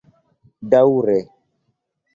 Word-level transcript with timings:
daŭre 0.71 1.19